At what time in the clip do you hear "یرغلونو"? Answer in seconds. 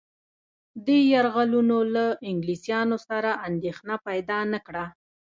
1.13-1.77